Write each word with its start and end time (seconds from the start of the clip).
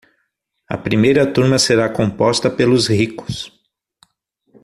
A 0.67 0.75
primeira 0.79 1.31
turma 1.31 1.59
será 1.59 1.87
composta 1.87 2.49
pelos 2.49 2.87
ricos. 2.87 3.51